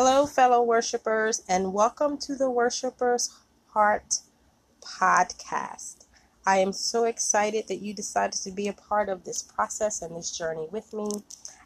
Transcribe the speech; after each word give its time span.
Hello, 0.00 0.26
fellow 0.26 0.62
worshipers, 0.62 1.42
and 1.48 1.72
welcome 1.72 2.16
to 2.18 2.36
the 2.36 2.48
Worshipers 2.48 3.34
Heart 3.70 4.20
podcast. 4.80 6.04
I 6.46 6.58
am 6.58 6.72
so 6.72 7.02
excited 7.02 7.66
that 7.66 7.82
you 7.82 7.92
decided 7.92 8.40
to 8.42 8.52
be 8.52 8.68
a 8.68 8.72
part 8.72 9.08
of 9.08 9.24
this 9.24 9.42
process 9.42 10.00
and 10.00 10.14
this 10.14 10.30
journey 10.30 10.68
with 10.70 10.92
me. 10.92 11.08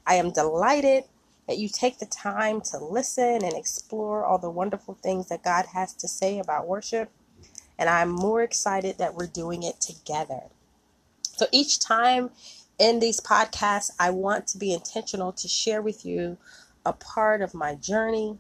I 0.06 0.14
am 0.14 0.30
delighted 0.30 1.04
that 1.46 1.58
you 1.58 1.68
take 1.68 1.98
the 1.98 2.06
time 2.06 2.62
to 2.70 2.78
listen 2.78 3.44
and 3.44 3.52
explore 3.52 4.24
all 4.24 4.38
the 4.38 4.48
wonderful 4.48 4.94
things 5.02 5.28
that 5.28 5.44
God 5.44 5.66
has 5.74 5.92
to 5.96 6.08
say 6.08 6.38
about 6.38 6.66
worship. 6.66 7.10
And 7.78 7.86
I'm 7.86 8.08
more 8.08 8.42
excited 8.42 8.96
that 8.96 9.14
we're 9.14 9.26
doing 9.26 9.62
it 9.62 9.78
together. 9.78 10.44
So 11.20 11.44
each 11.52 11.80
time 11.80 12.30
in 12.78 12.98
these 12.98 13.20
podcasts, 13.20 13.90
I 14.00 14.08
want 14.08 14.46
to 14.48 14.58
be 14.58 14.72
intentional 14.72 15.32
to 15.32 15.48
share 15.48 15.82
with 15.82 16.06
you 16.06 16.38
a 16.84 16.92
part 16.92 17.42
of 17.42 17.54
my 17.54 17.74
journey, 17.74 18.38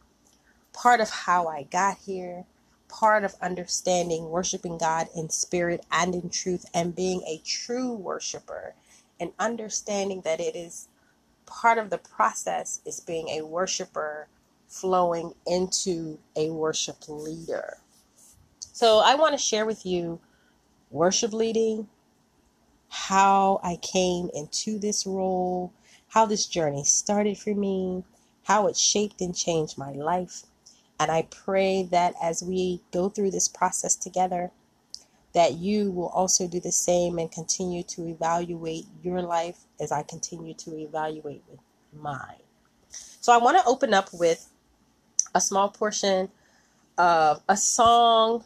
part 0.72 1.00
of 1.00 1.10
how 1.10 1.46
I 1.46 1.64
got 1.64 1.98
here, 1.98 2.44
part 2.88 3.24
of 3.24 3.34
understanding 3.40 4.28
worshiping 4.28 4.78
God 4.78 5.08
in 5.16 5.30
spirit 5.30 5.84
and 5.90 6.14
in 6.14 6.28
truth, 6.30 6.66
and 6.74 6.94
being 6.94 7.22
a 7.22 7.40
true 7.44 7.92
worshiper, 7.92 8.74
and 9.20 9.32
understanding 9.38 10.22
that 10.22 10.40
it 10.40 10.56
is 10.56 10.88
part 11.46 11.78
of 11.78 11.90
the 11.90 11.98
process 11.98 12.80
is 12.84 13.00
being 13.00 13.28
a 13.28 13.44
worshiper 13.44 14.28
flowing 14.68 15.32
into 15.46 16.18
a 16.36 16.50
worship 16.50 16.96
leader. 17.08 17.76
So 18.72 18.98
I 18.98 19.14
want 19.14 19.32
to 19.32 19.38
share 19.38 19.66
with 19.66 19.84
you 19.84 20.20
worship 20.90 21.32
leading, 21.32 21.88
how 22.88 23.60
I 23.62 23.76
came 23.76 24.30
into 24.34 24.78
this 24.78 25.06
role, 25.06 25.72
how 26.08 26.26
this 26.26 26.46
journey 26.46 26.84
started 26.84 27.38
for 27.38 27.54
me, 27.54 28.04
how 28.44 28.66
it 28.66 28.76
shaped 28.76 29.20
and 29.20 29.36
changed 29.36 29.78
my 29.78 29.92
life. 29.92 30.42
And 30.98 31.10
I 31.10 31.22
pray 31.22 31.84
that 31.90 32.14
as 32.22 32.42
we 32.42 32.80
go 32.92 33.08
through 33.08 33.30
this 33.32 33.48
process 33.48 33.96
together, 33.96 34.50
that 35.34 35.54
you 35.54 35.90
will 35.90 36.08
also 36.08 36.46
do 36.46 36.60
the 36.60 36.72
same 36.72 37.18
and 37.18 37.30
continue 37.30 37.82
to 37.84 38.06
evaluate 38.06 38.86
your 39.02 39.22
life 39.22 39.58
as 39.80 39.90
I 39.90 40.02
continue 40.02 40.54
to 40.54 40.78
evaluate 40.78 41.42
with 41.50 41.60
mine. 41.92 42.42
So 43.20 43.32
I 43.32 43.38
want 43.38 43.58
to 43.58 43.64
open 43.64 43.94
up 43.94 44.10
with 44.12 44.48
a 45.34 45.40
small 45.40 45.70
portion 45.70 46.28
of 46.98 47.42
a 47.48 47.56
song 47.56 48.44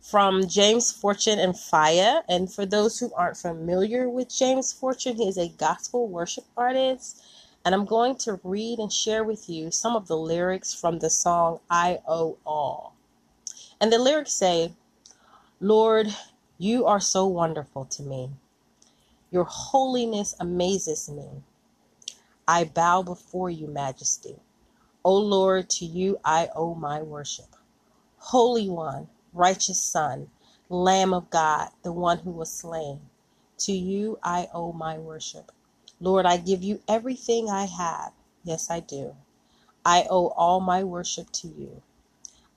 from 0.00 0.46
James 0.46 0.92
Fortune 0.92 1.40
and 1.40 1.54
FIYA. 1.54 2.22
And 2.28 2.52
for 2.52 2.64
those 2.64 2.98
who 3.00 3.12
aren't 3.14 3.36
familiar 3.36 4.08
with 4.08 4.28
James 4.34 4.72
Fortune, 4.72 5.16
he 5.16 5.28
is 5.28 5.36
a 5.36 5.48
gospel 5.48 6.06
worship 6.06 6.44
artist 6.56 7.22
and 7.66 7.74
I'm 7.74 7.84
going 7.86 8.16
to 8.18 8.40
read 8.44 8.78
and 8.78 8.92
share 8.92 9.24
with 9.24 9.50
you 9.50 9.72
some 9.72 9.96
of 9.96 10.08
the 10.08 10.16
lyrics 10.16 10.72
from 10.72 11.00
the 11.00 11.10
song 11.10 11.58
I 11.68 11.98
Owe 12.06 12.38
All. 12.46 12.94
And 13.80 13.92
the 13.92 13.98
lyrics 13.98 14.32
say, 14.32 14.72
Lord, 15.60 16.08
you 16.58 16.86
are 16.86 17.00
so 17.00 17.26
wonderful 17.26 17.84
to 17.86 18.04
me. 18.04 18.30
Your 19.32 19.44
holiness 19.44 20.36
amazes 20.38 21.10
me. 21.10 21.26
I 22.48 22.64
bow 22.64 23.02
before 23.02 23.50
you, 23.50 23.66
Majesty. 23.66 24.36
O 25.04 25.16
Lord, 25.16 25.68
to 25.70 25.86
you 25.86 26.20
I 26.24 26.48
owe 26.54 26.76
my 26.76 27.02
worship. 27.02 27.56
Holy 28.18 28.68
One, 28.68 29.08
righteous 29.32 29.80
Son, 29.80 30.30
Lamb 30.68 31.12
of 31.12 31.30
God, 31.30 31.70
the 31.82 31.92
one 31.92 32.18
who 32.18 32.30
was 32.30 32.52
slain. 32.52 33.00
To 33.58 33.72
you 33.72 34.20
I 34.22 34.48
owe 34.54 34.72
my 34.72 34.98
worship. 34.98 35.52
Lord, 36.00 36.26
I 36.26 36.36
give 36.38 36.62
you 36.62 36.82
everything 36.88 37.50
I 37.50 37.66
have. 37.66 38.12
Yes, 38.44 38.70
I 38.70 38.80
do. 38.80 39.16
I 39.84 40.06
owe 40.10 40.28
all 40.28 40.60
my 40.60 40.84
worship 40.84 41.30
to 41.32 41.48
you. 41.48 41.82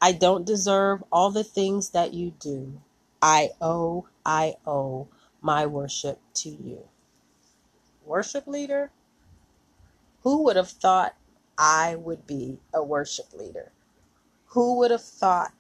I 0.02 0.14
don't 0.14 0.46
deserve 0.46 1.04
all 1.12 1.32
the 1.32 1.44
things 1.44 1.90
that 1.92 2.14
you 2.14 2.32
do. 2.40 2.82
I 3.22 3.52
owe, 3.62 4.08
I 4.26 4.56
owe 4.66 5.08
my 5.42 5.66
worship 5.66 6.20
to 6.36 6.50
you. 6.50 6.88
Worship 8.06 8.48
leader? 8.48 8.92
Who 10.24 10.44
would 10.44 10.58
have 10.58 10.70
thought 10.70 11.16
I 11.58 11.96
would 11.96 12.28
be 12.28 12.60
a 12.74 12.84
worship 12.84 13.34
leader? 13.34 13.72
Who 14.48 14.78
would 14.80 14.92
have 14.92 15.04
thought 15.06 15.54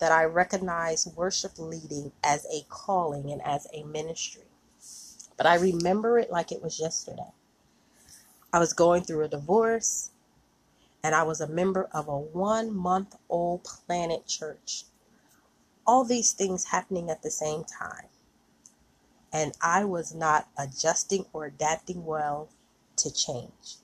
that 0.00 0.12
I 0.12 0.24
recognize 0.24 1.08
worship 1.16 1.52
leading 1.58 2.12
as 2.24 2.46
a 2.46 2.64
calling 2.68 3.30
and 3.32 3.42
as 3.42 3.68
a 3.74 3.84
ministry? 3.84 4.45
But 5.36 5.46
I 5.46 5.56
remember 5.56 6.18
it 6.18 6.30
like 6.30 6.52
it 6.52 6.62
was 6.62 6.80
yesterday. 6.80 7.32
I 8.52 8.58
was 8.58 8.72
going 8.72 9.02
through 9.02 9.24
a 9.24 9.28
divorce, 9.28 10.10
and 11.02 11.14
I 11.14 11.22
was 11.24 11.40
a 11.40 11.48
member 11.48 11.88
of 11.92 12.08
a 12.08 12.18
one 12.18 12.74
month 12.74 13.16
old 13.28 13.64
planet 13.64 14.26
church. 14.26 14.84
All 15.86 16.04
these 16.04 16.32
things 16.32 16.64
happening 16.64 17.10
at 17.10 17.22
the 17.22 17.30
same 17.30 17.64
time. 17.64 18.06
And 19.32 19.52
I 19.60 19.84
was 19.84 20.14
not 20.14 20.48
adjusting 20.58 21.26
or 21.32 21.44
adapting 21.44 22.04
well 22.04 22.48
to 22.96 23.12
change. 23.12 23.76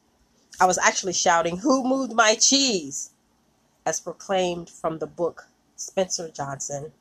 I 0.61 0.67
was 0.67 0.79
actually 0.79 1.13
shouting, 1.13 1.59
Who 1.59 1.85
moved 1.85 2.13
my 2.13 2.35
cheese? 2.35 3.11
as 3.85 4.01
proclaimed 4.01 4.71
from 4.71 4.99
the 4.99 5.07
book 5.07 5.49
Spencer 5.77 6.31
Johnson 6.31 6.93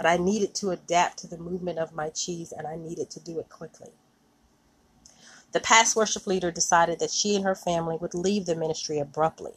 but 0.00 0.08
I 0.08 0.16
needed 0.16 0.54
to 0.54 0.70
adapt 0.70 1.18
to 1.18 1.26
the 1.26 1.36
movement 1.36 1.78
of 1.78 1.92
my 1.92 2.08
cheese 2.08 2.52
and 2.52 2.66
I 2.66 2.74
needed 2.74 3.10
to 3.10 3.20
do 3.20 3.38
it 3.38 3.50
quickly. 3.50 3.90
The 5.52 5.60
past 5.60 5.94
worship 5.94 6.26
leader 6.26 6.50
decided 6.50 7.00
that 7.00 7.10
she 7.10 7.36
and 7.36 7.44
her 7.44 7.54
family 7.54 7.98
would 7.98 8.14
leave 8.14 8.46
the 8.46 8.56
ministry 8.56 8.98
abruptly. 8.98 9.52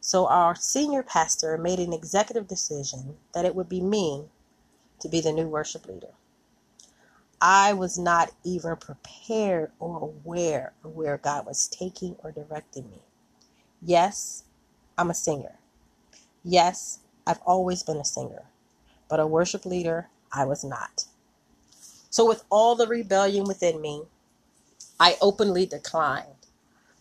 So 0.00 0.26
our 0.28 0.54
senior 0.54 1.02
pastor 1.02 1.58
made 1.58 1.78
an 1.78 1.92
executive 1.92 2.48
decision 2.48 3.18
that 3.34 3.44
it 3.44 3.54
would 3.54 3.68
be 3.68 3.82
me 3.82 4.30
to 5.00 5.10
be 5.10 5.20
the 5.20 5.30
new 5.30 5.46
worship 5.46 5.86
leader. 5.86 6.14
I 7.38 7.74
was 7.74 7.98
not 7.98 8.32
even 8.44 8.76
prepared 8.76 9.72
or 9.78 10.00
aware 10.00 10.72
of 10.82 10.96
where 10.96 11.18
God 11.18 11.44
was 11.44 11.68
taking 11.68 12.16
or 12.24 12.32
directing 12.32 12.88
me. 12.88 13.02
Yes, 13.82 14.44
I'm 14.96 15.10
a 15.10 15.14
singer. 15.14 15.58
Yes, 16.42 17.00
I've 17.26 17.42
always 17.44 17.82
been 17.82 17.98
a 17.98 18.06
singer 18.06 18.44
but 19.12 19.20
a 19.20 19.26
worship 19.26 19.66
leader 19.66 20.08
I 20.32 20.46
was 20.46 20.64
not. 20.64 21.04
So, 22.08 22.26
with 22.26 22.44
all 22.48 22.74
the 22.76 22.86
rebellion 22.86 23.44
within 23.44 23.78
me, 23.78 24.04
I 24.98 25.18
openly 25.20 25.66
declined. 25.66 26.46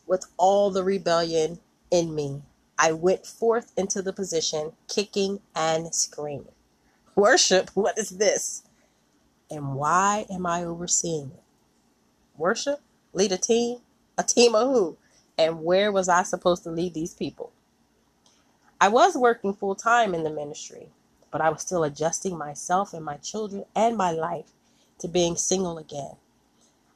With 0.06 0.26
all 0.36 0.72
the 0.72 0.84
rebellion 0.84 1.60
in 1.90 2.14
me, 2.14 2.42
I 2.78 2.92
went 2.92 3.26
forth 3.26 3.72
into 3.78 4.02
the 4.02 4.12
position, 4.12 4.74
kicking 4.90 5.40
and 5.56 5.96
screaming. 5.96 6.52
Worship, 7.16 7.70
what 7.76 7.98
is 7.98 8.10
this? 8.10 8.64
And 9.50 9.76
why 9.76 10.26
am 10.30 10.46
I 10.46 10.66
overseeing 10.66 11.32
it? 11.34 11.44
Worship? 12.36 12.82
Lead 13.14 13.32
a 13.32 13.38
team? 13.38 13.78
A 14.18 14.24
team 14.24 14.54
of 14.54 14.68
who? 14.68 14.98
And 15.38 15.64
where 15.64 15.94
was 15.94 16.10
I 16.10 16.24
supposed 16.24 16.64
to 16.64 16.72
lead 16.72 16.94
these 16.94 17.14
people? 17.14 17.54
I 18.82 18.90
was 18.90 19.16
working 19.16 19.54
full 19.54 19.76
time 19.76 20.14
in 20.14 20.24
the 20.24 20.30
ministry, 20.30 20.90
but 21.32 21.42
I 21.42 21.50
was 21.50 21.62
still 21.62 21.84
adjusting 21.84 22.38
myself 22.38 22.94
and 22.94 23.04
my 23.04 23.18
children 23.18 23.66
and 23.76 23.98
my 23.98 24.12
life 24.12 24.52
to 25.00 25.08
being 25.08 25.36
single 25.38 25.78
again. 25.78 26.16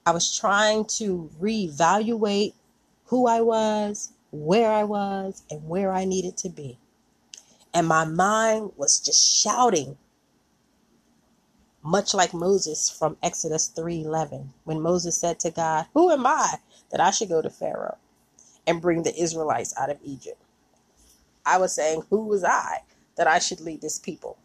I 0.05 0.11
was 0.11 0.37
trying 0.37 0.85
to 0.99 1.31
reevaluate 1.41 2.53
who 3.05 3.27
I 3.27 3.41
was, 3.41 4.11
where 4.31 4.71
I 4.71 4.83
was, 4.83 5.43
and 5.49 5.67
where 5.67 5.91
I 5.93 6.05
needed 6.05 6.37
to 6.37 6.49
be. 6.49 6.77
And 7.73 7.87
my 7.87 8.05
mind 8.05 8.71
was 8.77 8.99
just 8.99 9.41
shouting, 9.41 9.97
much 11.83 12.13
like 12.13 12.33
Moses 12.33 12.89
from 12.89 13.17
Exodus 13.23 13.69
3:11, 13.69 14.53
when 14.63 14.81
Moses 14.81 15.17
said 15.17 15.39
to 15.41 15.51
God, 15.51 15.87
"Who 15.93 16.11
am 16.11 16.25
I 16.27 16.59
that 16.91 17.01
I 17.01 17.11
should 17.11 17.29
go 17.29 17.41
to 17.41 17.49
Pharaoh 17.49 17.97
and 18.67 18.81
bring 18.81 19.03
the 19.03 19.15
Israelites 19.19 19.73
out 19.77 19.89
of 19.89 19.99
Egypt?" 20.03 20.41
I 21.45 21.57
was 21.57 21.73
saying, 21.73 22.03
"Who 22.09 22.25
was 22.25 22.43
I 22.43 22.83
that 23.15 23.27
I 23.27 23.39
should 23.39 23.61
lead 23.61 23.81
this 23.81 23.99
people? 23.99 24.37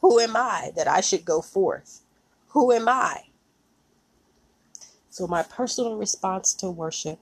Who 0.00 0.20
am 0.20 0.36
I 0.36 0.72
that 0.76 0.88
I 0.88 1.00
should 1.00 1.24
go 1.24 1.40
forth? 1.40 2.02
Who 2.48 2.72
am 2.72 2.88
I? 2.88 3.24
So, 5.10 5.26
my 5.26 5.42
personal 5.42 5.96
response 5.96 6.54
to 6.54 6.70
worship 6.70 7.18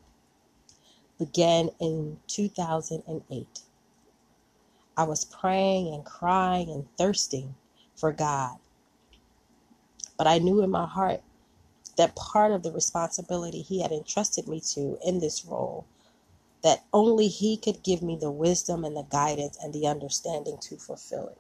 began 1.19 1.71
in 1.81 2.19
2008. 2.27 3.61
I 4.97 5.05
was 5.05 5.25
praying 5.25 5.95
and 5.95 6.05
crying 6.05 6.71
and 6.71 6.87
thirsting 6.97 7.55
for 7.95 8.13
God. 8.13 8.57
But 10.19 10.27
I 10.27 10.39
knew 10.39 10.63
in 10.63 10.71
my 10.71 10.87
heart 10.87 11.23
that 11.97 12.17
part 12.17 12.53
of 12.53 12.63
the 12.63 12.73
responsibility 12.73 13.63
He 13.63 13.83
had 13.83 13.93
entrusted 13.93 14.49
me 14.49 14.61
to 14.73 14.99
in 15.05 15.21
this 15.21 15.45
role 15.45 15.87
that 16.63 16.85
only 16.93 17.29
He 17.29 17.57
could 17.57 17.83
give 17.83 18.03
me 18.03 18.17
the 18.21 18.31
wisdom 18.31 18.85
and 18.85 18.97
the 18.97 19.05
guidance 19.05 19.59
and 19.63 19.73
the 19.73 19.87
understanding 19.87 20.59
to 20.63 20.77
fulfill 20.77 21.29
it. 21.29 21.39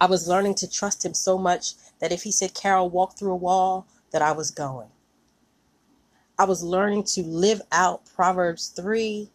I 0.00 0.06
was 0.06 0.28
learning 0.28 0.56
to 0.56 0.70
trust 0.70 1.04
Him 1.04 1.14
so 1.14 1.38
much 1.38 1.74
that 2.00 2.12
if 2.12 2.22
He 2.24 2.32
said, 2.32 2.54
Carol, 2.54 2.90
walk 2.90 3.18
through 3.18 3.32
a 3.32 3.36
wall, 3.36 3.86
that 4.12 4.22
I 4.22 4.32
was 4.32 4.50
going. 4.50 4.88
I 6.38 6.44
was 6.44 6.62
learning 6.62 7.04
to 7.04 7.22
live 7.22 7.62
out 7.72 8.02
Proverbs 8.14 8.68
3 8.68 9.30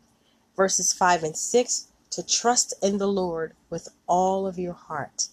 Verses 0.55 0.93
5 0.93 1.23
and 1.23 1.37
6 1.37 1.87
to 2.11 2.23
trust 2.27 2.73
in 2.83 2.97
the 2.97 3.07
Lord 3.07 3.55
with 3.69 3.89
all 4.07 4.47
of 4.47 4.59
your 4.59 4.73
heart 4.73 5.29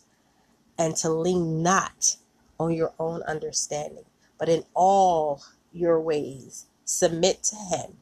and 0.79 0.97
to 0.97 1.11
lean 1.11 1.63
not 1.63 2.17
on 2.61 2.73
your 2.73 2.95
own 2.99 3.23
understanding, 3.25 4.05
but 4.39 4.49
in 4.49 4.65
all 4.75 5.43
your 5.73 6.01
ways 6.01 6.67
submit 6.85 7.43
to 7.45 7.57
Him, 7.57 7.99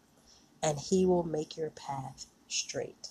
and 0.63 0.79
He 0.79 1.07
will 1.07 1.25
make 1.25 1.57
your 1.57 1.71
path 1.71 2.27
straight. 2.49 3.09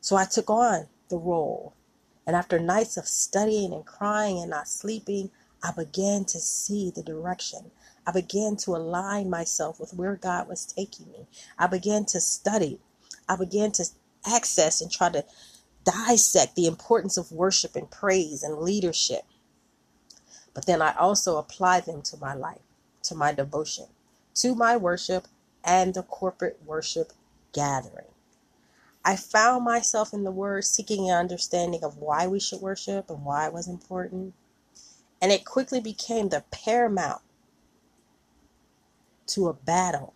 So 0.00 0.16
I 0.16 0.24
took 0.24 0.50
on 0.50 0.86
the 1.08 1.18
role, 1.18 1.74
and 2.26 2.36
after 2.36 2.58
nights 2.58 2.96
of 2.96 3.06
studying 3.06 3.72
and 3.72 3.84
crying 3.84 4.38
and 4.38 4.50
not 4.50 4.68
sleeping, 4.68 5.30
I 5.62 5.72
began 5.72 6.24
to 6.26 6.38
see 6.38 6.90
the 6.90 7.02
direction. 7.02 7.70
I 8.06 8.12
began 8.12 8.56
to 8.58 8.76
align 8.76 9.30
myself 9.30 9.80
with 9.80 9.94
where 9.94 10.16
God 10.16 10.48
was 10.48 10.64
taking 10.64 11.10
me. 11.10 11.26
I 11.58 11.66
began 11.66 12.04
to 12.06 12.20
study. 12.20 12.78
I 13.28 13.36
began 13.36 13.72
to 13.72 13.84
access 14.24 14.80
and 14.80 14.90
try 14.90 15.08
to 15.10 15.24
dissect 15.84 16.54
the 16.54 16.66
importance 16.66 17.16
of 17.16 17.32
worship 17.32 17.74
and 17.76 17.90
praise 17.90 18.42
and 18.42 18.58
leadership. 18.58 19.22
But 20.54 20.66
then 20.66 20.82
I 20.82 20.94
also 20.94 21.36
applied 21.36 21.86
them 21.86 22.02
to 22.02 22.16
my 22.16 22.34
life, 22.34 22.62
to 23.04 23.14
my 23.14 23.32
devotion, 23.32 23.86
to 24.36 24.54
my 24.54 24.76
worship, 24.76 25.26
and 25.66 25.92
the 25.92 26.02
corporate 26.04 26.60
worship 26.64 27.12
gathering. 27.52 28.06
I 29.04 29.16
found 29.16 29.64
myself 29.64 30.14
in 30.14 30.24
the 30.24 30.30
Word 30.30 30.64
seeking 30.64 31.10
an 31.10 31.16
understanding 31.16 31.84
of 31.84 31.98
why 31.98 32.26
we 32.26 32.40
should 32.40 32.60
worship 32.60 33.10
and 33.10 33.24
why 33.24 33.46
it 33.46 33.52
was 33.52 33.68
important. 33.68 34.34
And 35.20 35.32
it 35.32 35.44
quickly 35.44 35.80
became 35.80 36.28
the 36.28 36.44
paramount 36.50 37.22
to 39.28 39.48
a 39.48 39.52
battle 39.52 40.14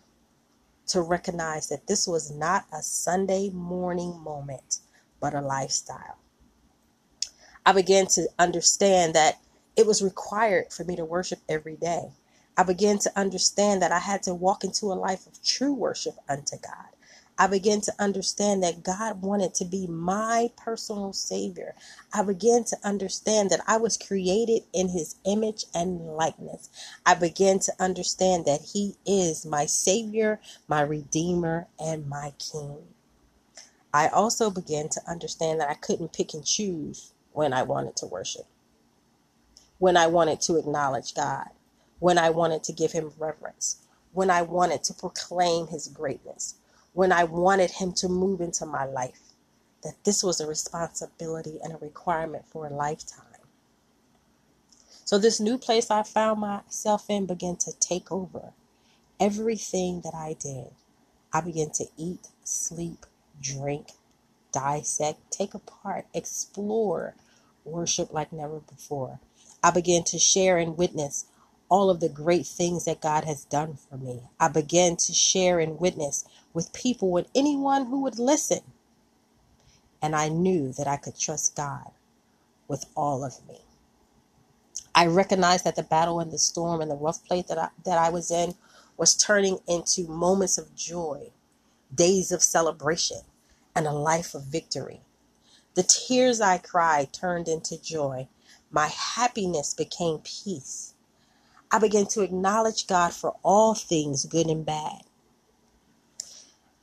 to 0.87 1.01
recognize 1.01 1.69
that 1.69 1.87
this 1.87 2.07
was 2.07 2.31
not 2.31 2.65
a 2.73 2.81
Sunday 2.81 3.49
morning 3.49 4.19
moment, 4.19 4.79
but 5.19 5.33
a 5.33 5.41
lifestyle. 5.41 6.17
I 7.65 7.73
began 7.73 8.07
to 8.07 8.27
understand 8.39 9.13
that 9.13 9.39
it 9.75 9.85
was 9.85 10.01
required 10.01 10.73
for 10.73 10.83
me 10.83 10.95
to 10.97 11.05
worship 11.05 11.39
every 11.47 11.75
day. 11.75 12.11
I 12.61 12.63
began 12.63 12.99
to 12.99 13.19
understand 13.19 13.81
that 13.81 13.91
I 13.91 13.97
had 13.97 14.21
to 14.23 14.35
walk 14.35 14.63
into 14.63 14.85
a 14.85 14.93
life 14.93 15.25
of 15.25 15.43
true 15.43 15.73
worship 15.73 16.13
unto 16.29 16.57
God. 16.57 16.89
I 17.35 17.47
began 17.47 17.81
to 17.81 17.93
understand 17.97 18.61
that 18.61 18.83
God 18.83 19.23
wanted 19.23 19.55
to 19.55 19.65
be 19.65 19.87
my 19.87 20.51
personal 20.57 21.11
Savior. 21.11 21.73
I 22.13 22.21
began 22.21 22.63
to 22.65 22.77
understand 22.83 23.49
that 23.49 23.61
I 23.65 23.77
was 23.77 23.97
created 23.97 24.61
in 24.73 24.89
His 24.89 25.15
image 25.25 25.65
and 25.73 26.15
likeness. 26.15 26.69
I 27.03 27.15
began 27.15 27.57
to 27.61 27.73
understand 27.79 28.45
that 28.45 28.61
He 28.61 28.95
is 29.07 29.43
my 29.43 29.65
Savior, 29.65 30.39
my 30.67 30.81
Redeemer, 30.81 31.65
and 31.79 32.07
my 32.07 32.31
King. 32.37 32.77
I 33.91 34.07
also 34.09 34.51
began 34.51 34.87
to 34.89 35.01
understand 35.09 35.61
that 35.61 35.69
I 35.71 35.73
couldn't 35.73 36.13
pick 36.13 36.35
and 36.35 36.45
choose 36.45 37.11
when 37.33 37.53
I 37.53 37.63
wanted 37.63 37.95
to 37.95 38.05
worship, 38.05 38.45
when 39.79 39.97
I 39.97 40.05
wanted 40.05 40.41
to 40.41 40.57
acknowledge 40.57 41.15
God, 41.15 41.49
when 42.01 42.19
I 42.19 42.31
wanted 42.31 42.65
to 42.65 42.73
give 42.73 42.91
Him 42.91 43.13
reverence, 43.17 43.77
when 44.11 44.29
I 44.29 44.43
wanted 44.43 44.83
to 44.85 44.95
proclaim 44.95 45.67
His 45.67 45.87
greatness 45.87 46.55
when 46.93 47.11
I 47.11 47.23
wanted 47.23 47.71
Him 47.71 47.93
to 47.93 48.09
move 48.09 48.41
into 48.41 48.65
my 48.65 48.85
life, 48.85 49.21
that 49.83 50.03
this 50.03 50.23
was 50.23 50.39
a 50.39 50.47
responsibility 50.47 51.59
and 51.63 51.73
a 51.73 51.77
requirement 51.77 52.45
for 52.47 52.67
a 52.67 52.73
lifetime. 52.73 53.25
So, 55.05 55.17
this 55.17 55.39
new 55.39 55.57
place 55.57 55.89
I 55.91 56.03
found 56.03 56.41
myself 56.41 57.09
in 57.09 57.25
began 57.25 57.57
to 57.57 57.73
take 57.79 58.11
over 58.11 58.53
everything 59.19 60.01
that 60.01 60.13
I 60.15 60.35
did. 60.39 60.67
I 61.33 61.41
began 61.41 61.71
to 61.71 61.85
eat, 61.97 62.27
sleep, 62.43 63.05
drink, 63.41 63.91
dissect, 64.51 65.31
take 65.31 65.53
apart, 65.53 66.05
explore, 66.13 67.15
worship 67.65 68.13
like 68.13 68.33
never 68.33 68.59
before. 68.59 69.19
I 69.63 69.71
began 69.71 70.03
to 70.05 70.19
share 70.19 70.57
and 70.57 70.77
witness 70.77 71.25
all 71.71 71.91
of 71.91 72.01
the 72.01 72.09
great 72.09 72.47
things 72.47 72.85
that 72.85 73.01
God 73.01 73.25
has 73.25 73.45
done 73.45 73.77
for 73.89 73.97
me. 73.97 74.21
I 74.39 74.49
began 74.49 74.97
to 74.97 75.13
share 75.13 75.59
and 75.61 75.79
witness 75.81 76.25
with 76.53 76.73
people, 76.73 77.11
with 77.11 77.29
anyone 77.35 77.87
who 77.87 78.01
would 78.03 78.19
listen. 78.19 78.61
And 80.01 80.15
I 80.15 80.29
knew 80.29 80.73
that 80.73 80.87
I 80.87 80.97
could 80.97 81.19
trust 81.19 81.55
God 81.55 81.91
with 82.67 82.85
all 82.95 83.23
of 83.23 83.35
me. 83.47 83.61
I 84.95 85.07
recognized 85.07 85.65
that 85.65 85.75
the 85.77 85.83
battle 85.83 86.19
and 86.19 86.31
the 86.31 86.39
storm 86.39 86.81
and 86.81 86.91
the 86.91 86.95
rough 86.97 87.25
place 87.25 87.45
that 87.47 87.57
I, 87.59 87.69
that 87.85 87.97
I 87.97 88.09
was 88.09 88.31
in 88.31 88.55
was 88.97 89.15
turning 89.15 89.59
into 89.67 90.07
moments 90.07 90.57
of 90.57 90.75
joy, 90.75 91.31
days 91.93 92.31
of 92.31 92.43
celebration, 92.43 93.21
and 93.75 93.87
a 93.87 93.93
life 93.93 94.35
of 94.35 94.43
victory. 94.45 95.01
The 95.75 95.83
tears 95.83 96.41
I 96.41 96.59
cried 96.59 97.13
turned 97.13 97.47
into 97.47 97.81
joy. 97.81 98.27
My 98.71 98.87
happiness 98.87 99.73
became 99.73 100.19
peace. 100.19 100.90
I 101.71 101.79
began 101.79 102.07
to 102.07 102.21
acknowledge 102.21 102.87
God 102.87 103.13
for 103.13 103.35
all 103.43 103.75
things, 103.75 104.25
good 104.25 104.47
and 104.47 104.65
bad. 104.65 105.03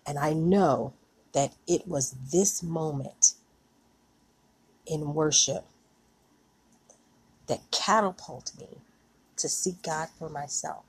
And 0.07 0.19
I 0.19 0.35
know 0.35 0.95
that 1.35 1.55
it 1.69 1.89
was 1.89 2.17
this 2.33 2.63
moment 2.63 3.35
in 4.87 5.15
worship 5.15 5.65
that 7.49 7.61
catapulted 7.73 8.61
me 8.61 8.79
to 9.39 9.49
seek 9.49 9.83
God 9.83 10.09
for 10.19 10.29
myself. 10.31 10.85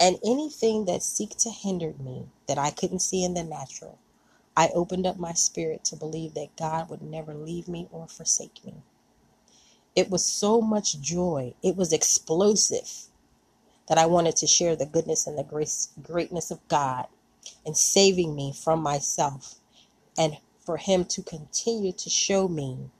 And 0.00 0.18
anything 0.24 0.86
that 0.86 1.00
seeked 1.02 1.42
to 1.44 1.50
hinder 1.50 1.94
me 1.98 2.26
that 2.48 2.58
I 2.58 2.70
couldn't 2.70 3.00
see 3.00 3.24
in 3.24 3.34
the 3.34 3.44
natural, 3.44 3.98
I 4.56 4.70
opened 4.74 5.06
up 5.06 5.18
my 5.18 5.34
spirit 5.34 5.84
to 5.86 5.96
believe 5.96 6.34
that 6.34 6.56
God 6.56 6.90
would 6.90 7.02
never 7.02 7.34
leave 7.34 7.68
me 7.68 7.88
or 7.92 8.08
forsake 8.08 8.64
me. 8.64 8.74
It 9.94 10.10
was 10.10 10.24
so 10.24 10.60
much 10.60 11.00
joy. 11.00 11.54
It 11.62 11.76
was 11.76 11.92
explosive 11.92 13.08
that 13.88 13.98
I 13.98 14.06
wanted 14.06 14.36
to 14.36 14.46
share 14.46 14.74
the 14.74 14.86
goodness 14.86 15.26
and 15.26 15.38
the 15.38 15.44
grace, 15.44 15.90
greatness 16.02 16.50
of 16.50 16.66
God 16.68 17.06
in 17.66 17.74
saving 17.74 18.34
me 18.34 18.52
from 18.52 18.82
myself 18.82 19.56
and 20.16 20.38
for 20.64 20.76
Him 20.76 21.04
to 21.06 21.22
continue 21.22 21.92
to 21.92 22.10
show 22.10 22.48
me 22.48 22.90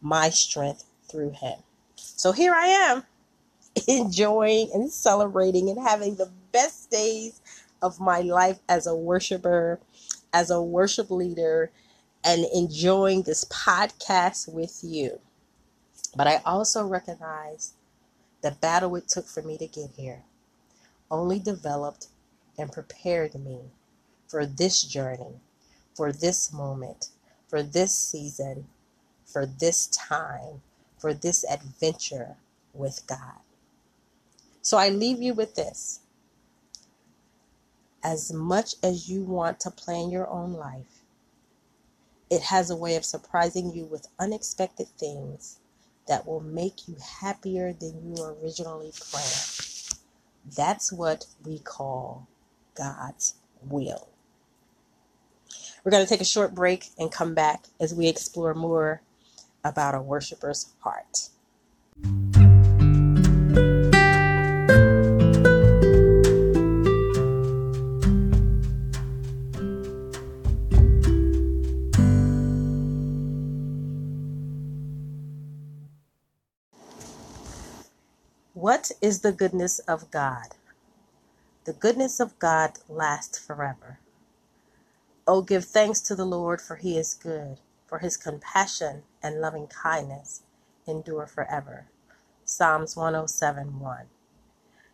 my 0.00 0.30
strength 0.30 0.84
through 1.08 1.30
Him. 1.30 1.58
So 1.96 2.32
here 2.32 2.54
I 2.54 2.66
am 2.66 3.04
enjoying 3.88 4.70
and 4.74 4.90
celebrating 4.90 5.68
and 5.68 5.78
having 5.78 6.16
the 6.16 6.30
best 6.52 6.90
days 6.90 7.40
of 7.82 8.00
my 8.00 8.20
life 8.20 8.58
as 8.68 8.86
a 8.86 8.96
worshiper, 8.96 9.78
as 10.32 10.50
a 10.50 10.60
worship 10.62 11.10
leader, 11.10 11.70
and 12.24 12.44
enjoying 12.54 13.22
this 13.22 13.44
podcast 13.44 14.52
with 14.52 14.80
you. 14.82 15.20
But 16.16 16.26
I 16.26 16.40
also 16.46 16.86
recognize 16.86 17.74
the 18.42 18.52
battle 18.52 18.96
it 18.96 19.06
took 19.06 19.26
for 19.26 19.42
me 19.42 19.58
to 19.58 19.66
get 19.66 19.90
here 19.96 20.24
only 21.10 21.38
developed 21.38 22.08
and 22.58 22.72
prepared 22.72 23.34
me 23.34 23.60
for 24.26 24.46
this 24.46 24.82
journey, 24.82 25.40
for 25.94 26.12
this 26.12 26.52
moment, 26.52 27.10
for 27.48 27.62
this 27.62 27.94
season, 27.94 28.66
for 29.24 29.46
this 29.46 29.86
time, 29.88 30.62
for 30.98 31.14
this 31.14 31.44
adventure 31.50 32.36
with 32.74 33.06
God. 33.06 33.40
So 34.62 34.78
I 34.78 34.88
leave 34.88 35.22
you 35.22 35.34
with 35.34 35.54
this. 35.54 36.00
As 38.02 38.32
much 38.32 38.74
as 38.82 39.08
you 39.08 39.22
want 39.22 39.60
to 39.60 39.70
plan 39.70 40.10
your 40.10 40.28
own 40.28 40.54
life, 40.54 41.02
it 42.30 42.42
has 42.42 42.70
a 42.70 42.76
way 42.76 42.96
of 42.96 43.04
surprising 43.04 43.72
you 43.72 43.84
with 43.84 44.08
unexpected 44.18 44.88
things 44.98 45.58
that 46.08 46.26
will 46.26 46.40
make 46.40 46.88
you 46.88 46.96
happier 47.20 47.72
than 47.72 48.02
you 48.04 48.22
originally 48.24 48.92
planned. 48.98 49.60
That's 50.56 50.92
what 50.92 51.26
we 51.44 51.58
call 51.60 52.28
God's 52.76 53.34
will. 53.62 54.08
We're 55.84 55.92
going 55.92 56.04
to 56.04 56.08
take 56.08 56.20
a 56.20 56.24
short 56.26 56.54
break 56.54 56.90
and 56.98 57.12
come 57.12 57.34
back 57.34 57.66
as 57.80 57.94
we 57.94 58.08
explore 58.08 58.54
more 58.54 59.02
about 59.64 59.94
a 59.94 60.00
worshiper's 60.02 60.72
heart. 60.80 61.30
Is 79.00 79.20
the 79.20 79.32
goodness 79.32 79.78
of 79.80 80.10
God? 80.10 80.54
The 81.64 81.72
goodness 81.72 82.20
of 82.20 82.38
God 82.38 82.78
lasts 82.88 83.38
forever. 83.38 83.98
Oh, 85.26 85.42
give 85.42 85.64
thanks 85.64 86.00
to 86.02 86.14
the 86.14 86.24
Lord, 86.24 86.60
for 86.60 86.76
he 86.76 86.96
is 86.96 87.14
good, 87.14 87.58
for 87.86 87.98
his 87.98 88.16
compassion 88.16 89.02
and 89.22 89.40
loving 89.40 89.66
kindness 89.66 90.42
endure 90.86 91.26
forever. 91.26 91.86
Psalms 92.44 92.96
107 92.96 93.80
1. 93.80 94.06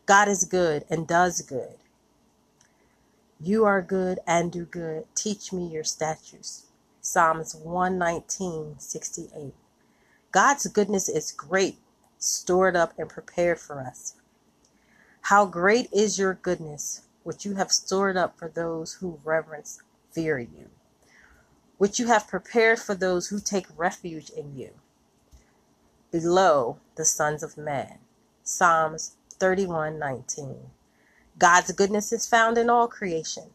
God 0.06 0.28
is 0.28 0.44
good 0.44 0.84
and 0.88 1.06
does 1.06 1.42
good. 1.42 1.76
You 3.40 3.64
are 3.64 3.82
good 3.82 4.20
and 4.26 4.50
do 4.50 4.64
good. 4.64 5.04
Teach 5.14 5.52
me 5.52 5.66
your 5.66 5.84
statutes. 5.84 6.66
Psalms 7.00 7.54
119, 7.54 8.76
68. 8.78 9.54
God's 10.30 10.66
goodness 10.68 11.08
is 11.08 11.32
great, 11.32 11.76
stored 12.22 12.76
up 12.76 12.92
and 12.98 13.08
prepared 13.08 13.58
for 13.58 13.80
us. 13.80 14.14
How 15.22 15.44
great 15.44 15.92
is 15.92 16.18
your 16.18 16.34
goodness, 16.34 17.02
which 17.24 17.44
you 17.44 17.54
have 17.54 17.72
stored 17.72 18.16
up 18.16 18.38
for 18.38 18.48
those 18.48 18.94
who 18.94 19.20
reverence, 19.24 19.82
fear 20.12 20.38
you, 20.38 20.70
which 21.78 21.98
you 21.98 22.06
have 22.06 22.28
prepared 22.28 22.78
for 22.78 22.94
those 22.94 23.28
who 23.28 23.40
take 23.40 23.66
refuge 23.76 24.30
in 24.30 24.56
you. 24.56 24.70
Below 26.10 26.78
the 26.94 27.04
sons 27.04 27.42
of 27.42 27.56
men. 27.56 27.98
Psalms 28.44 29.16
31, 29.38 29.98
19. 29.98 30.70
God's 31.38 31.72
goodness 31.72 32.12
is 32.12 32.28
found 32.28 32.56
in 32.56 32.70
all 32.70 32.86
creation. 32.86 33.50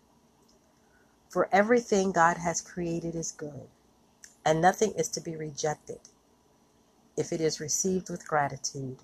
For 1.29 1.47
everything 1.51 2.11
God 2.11 2.37
has 2.37 2.61
created 2.61 3.15
is 3.15 3.31
good, 3.31 3.67
and 4.45 4.59
nothing 4.59 4.93
is 4.93 5.07
to 5.09 5.21
be 5.21 5.35
rejected 5.35 5.99
if 7.17 7.33
it 7.33 7.41
is 7.41 7.59
received 7.59 8.09
with 8.09 8.27
gratitude. 8.27 8.99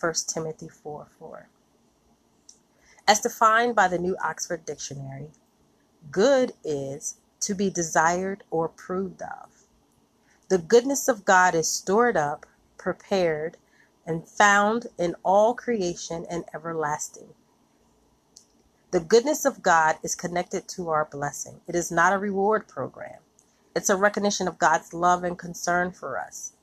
1 0.00 0.14
Timothy 0.28 0.68
4 0.68 1.08
4. 1.18 1.48
As 3.08 3.20
defined 3.20 3.76
by 3.76 3.88
the 3.88 3.98
New 3.98 4.16
Oxford 4.24 4.66
Dictionary, 4.66 5.30
good 6.10 6.54
is 6.64 7.16
to 7.40 7.54
be 7.54 7.70
desired 7.70 8.44
or 8.50 8.66
approved 8.66 9.22
of. 9.22 9.66
The 10.48 10.58
goodness 10.58 11.08
of 11.08 11.26
God 11.26 11.54
is 11.54 11.70
stored 11.70 12.16
up, 12.16 12.46
prepared, 12.78 13.58
and 14.06 14.28
found 14.28 14.88
in 14.98 15.16
all 15.24 15.54
creation 15.54 16.26
and 16.30 16.44
everlasting. 16.54 17.34
The 18.92 19.00
goodness 19.00 19.44
of 19.44 19.62
God 19.62 19.98
is 20.02 20.14
connected 20.14 20.68
to 20.70 20.90
our 20.90 21.04
blessing. 21.04 21.60
It 21.68 21.74
is 21.74 21.92
not 21.92 22.14
a 22.14 22.18
reward 22.18 22.68
program, 22.68 23.20
it's 23.76 23.90
a 23.90 23.96
recognition 23.96 24.48
of 24.48 24.58
God's 24.58 24.94
love 24.94 25.24
and 25.24 25.38
concern 25.38 25.92
for 25.92 26.18
us. 26.18 26.53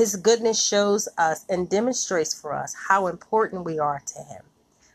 His 0.00 0.16
goodness 0.16 0.58
shows 0.58 1.10
us 1.18 1.44
and 1.46 1.68
demonstrates 1.68 2.32
for 2.32 2.54
us 2.54 2.74
how 2.88 3.06
important 3.06 3.66
we 3.66 3.78
are 3.78 4.00
to 4.06 4.22
Him, 4.22 4.44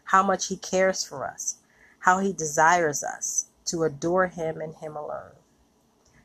how 0.05 0.23
much 0.23 0.47
He 0.47 0.57
cares 0.57 1.03
for 1.03 1.27
us, 1.27 1.57
how 1.99 2.17
He 2.17 2.33
desires 2.33 3.03
us 3.03 3.45
to 3.65 3.83
adore 3.83 4.25
Him 4.25 4.61
and 4.61 4.73
Him 4.73 4.95
alone. 4.95 5.35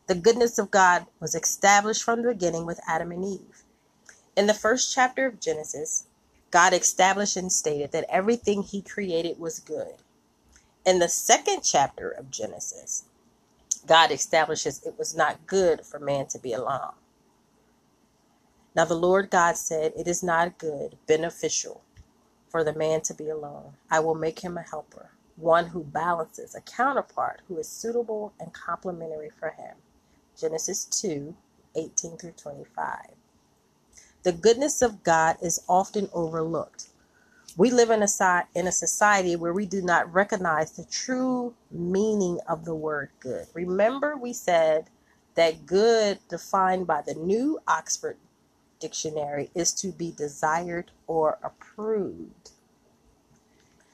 The 0.06 0.14
goodness 0.14 0.58
of 0.58 0.70
God 0.70 1.04
was 1.20 1.34
established 1.34 2.02
from 2.02 2.22
the 2.22 2.32
beginning 2.32 2.64
with 2.64 2.80
Adam 2.88 3.12
and 3.12 3.22
Eve. 3.22 3.64
In 4.34 4.46
the 4.46 4.54
first 4.54 4.94
chapter 4.94 5.26
of 5.26 5.40
Genesis, 5.40 6.06
God 6.50 6.72
established 6.72 7.36
and 7.36 7.52
stated 7.52 7.92
that 7.92 8.06
everything 8.08 8.62
He 8.62 8.80
created 8.80 9.38
was 9.38 9.58
good. 9.58 9.96
In 10.86 11.00
the 11.00 11.08
second 11.10 11.64
chapter 11.64 12.08
of 12.08 12.30
Genesis, 12.30 13.04
God 13.86 14.10
establishes 14.10 14.82
it 14.86 14.98
was 14.98 15.14
not 15.14 15.46
good 15.46 15.84
for 15.84 15.98
man 15.98 16.28
to 16.28 16.38
be 16.38 16.54
alone. 16.54 16.94
Now 18.76 18.84
the 18.86 18.94
Lord 18.94 19.30
God 19.30 19.56
said, 19.56 19.92
It 19.96 20.08
is 20.08 20.22
not 20.22 20.58
good, 20.58 20.96
beneficial 21.06 21.82
for 22.50 22.64
the 22.64 22.74
man 22.74 23.02
to 23.02 23.14
be 23.14 23.28
alone. 23.28 23.74
I 23.90 24.00
will 24.00 24.14
make 24.14 24.40
him 24.40 24.58
a 24.58 24.62
helper, 24.62 25.10
one 25.36 25.66
who 25.68 25.84
balances, 25.84 26.54
a 26.54 26.60
counterpart 26.62 27.42
who 27.48 27.58
is 27.58 27.68
suitable 27.68 28.32
and 28.40 28.52
complementary 28.52 29.30
for 29.30 29.50
him. 29.50 29.76
Genesis 30.38 30.84
2 30.86 31.34
18 31.76 32.12
through 32.18 32.32
25. 32.32 32.98
The 34.24 34.32
goodness 34.32 34.82
of 34.82 35.02
God 35.04 35.36
is 35.42 35.64
often 35.68 36.10
overlooked. 36.12 36.88
We 37.56 37.70
live 37.70 37.90
in 37.90 38.02
a, 38.02 38.04
in 38.54 38.66
a 38.66 38.72
society 38.72 39.36
where 39.36 39.52
we 39.52 39.66
do 39.66 39.82
not 39.82 40.12
recognize 40.12 40.72
the 40.72 40.84
true 40.84 41.54
meaning 41.70 42.40
of 42.48 42.64
the 42.64 42.74
word 42.74 43.10
good. 43.20 43.46
Remember, 43.54 44.16
we 44.16 44.32
said 44.32 44.86
that 45.36 45.66
good, 45.66 46.18
defined 46.28 46.86
by 46.86 47.02
the 47.02 47.14
New 47.14 47.60
Oxford 47.68 48.16
Dictionary, 48.80 49.50
is 49.54 49.72
to 49.74 49.92
be 49.92 50.10
desired 50.10 50.90
or 51.06 51.38
approved. 51.42 52.50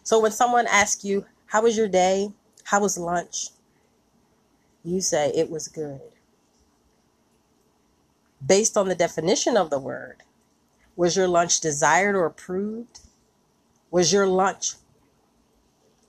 So 0.02 0.20
when 0.20 0.32
someone 0.32 0.66
asks 0.68 1.04
you, 1.04 1.26
How 1.46 1.62
was 1.62 1.76
your 1.76 1.88
day? 1.88 2.32
How 2.64 2.80
was 2.80 2.96
lunch? 2.96 3.48
You 4.84 5.00
say, 5.00 5.32
It 5.34 5.50
was 5.50 5.68
good. 5.68 6.00
Based 8.44 8.76
on 8.76 8.88
the 8.88 8.94
definition 8.94 9.56
of 9.56 9.70
the 9.70 9.80
word, 9.80 10.22
was 10.94 11.16
your 11.16 11.28
lunch 11.28 11.60
desired 11.60 12.14
or 12.14 12.26
approved? 12.26 13.00
Was 13.90 14.12
your 14.12 14.26
lunch 14.26 14.74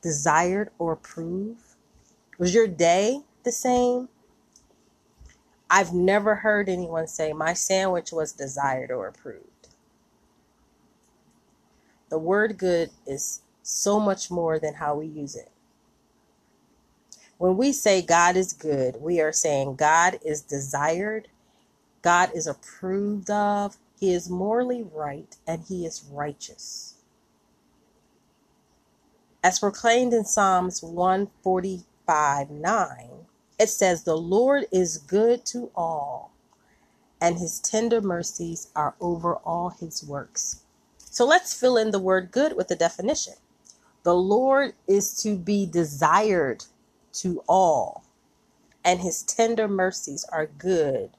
desired 0.02 0.70
or 0.78 0.94
approved? 0.94 1.62
Was 2.38 2.54
your 2.54 2.68
day 2.68 3.22
the 3.44 3.52
same? 3.52 4.10
I've 5.70 5.94
never 5.94 6.36
heard 6.36 6.70
anyone 6.70 7.08
say 7.08 7.34
my 7.34 7.54
sandwich 7.54 8.12
was 8.12 8.32
desired 8.34 8.92
or 8.92 9.08
approved. 9.08 9.70
The 12.10 12.20
word 12.20 12.58
good 12.58 12.92
is 13.06 13.42
so 13.64 14.00
much 14.00 14.32
more 14.32 14.60
than 14.60 14.76
how 14.76 14.96
we 14.96 15.08
use 15.08 15.36
it. 15.36 15.52
When 17.38 17.58
we 17.58 17.74
say 17.74 18.02
God 18.02 18.38
is 18.38 18.54
good, 18.54 19.02
we 19.02 19.22
are 19.22 19.34
saying 19.34 19.76
God 19.76 20.20
is 20.26 20.42
desired, 20.42 21.28
God 22.02 22.32
is 22.34 22.48
approved 22.48 23.30
of, 23.30 23.78
He 24.00 24.14
is 24.14 24.30
morally 24.30 24.84
right, 24.84 25.36
and 25.48 25.64
He 25.68 25.86
is 25.86 26.06
righteous. 26.12 26.96
As 29.44 29.60
proclaimed 29.60 30.14
in 30.14 30.26
Psalms 30.26 30.84
145 30.84 32.52
9, 32.52 33.10
it 33.60 33.70
says, 33.70 34.04
The 34.04 34.18
Lord 34.18 34.66
is 34.72 34.98
good 34.98 35.46
to 35.48 35.72
all, 35.76 36.32
and 37.22 37.38
his 37.40 37.60
tender 37.60 38.02
mercies 38.02 38.70
are 38.76 38.96
over 39.02 39.36
all 39.38 39.70
his 39.70 40.04
works. 40.04 40.62
So 41.00 41.26
let's 41.26 41.54
fill 41.54 41.78
in 41.78 41.92
the 41.92 42.00
word 42.00 42.32
good 42.32 42.56
with 42.56 42.68
the 42.68 42.76
definition. 42.76 43.34
The 44.04 44.16
Lord 44.16 44.74
is 44.88 45.22
to 45.24 45.36
be 45.38 45.66
desired 45.66 46.66
to 47.14 47.44
all, 47.48 48.06
and 48.86 49.02
his 49.02 49.24
tender 49.24 49.68
mercies 49.68 50.26
are 50.32 50.46
good 50.46 51.12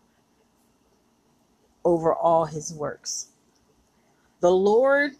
over 1.84 2.14
all 2.14 2.46
his 2.46 2.72
works. 2.72 3.28
The 4.40 4.52
Lord 4.52 5.12